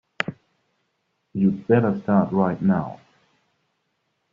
You'd 1.31 1.67
better 1.67 2.01
start 2.01 2.33
right 2.33 2.59
now. 2.59 3.01